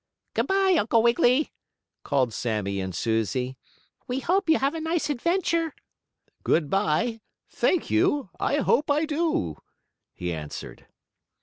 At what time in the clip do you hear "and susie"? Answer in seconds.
2.81-3.55